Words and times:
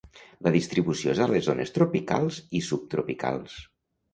La 0.45 0.53
distribució 0.55 1.11
és 1.13 1.21
a 1.25 1.27
les 1.33 1.45
zones 1.49 1.75
tropicals 1.75 2.41
i 2.61 2.63
subtropicals. 2.71 3.61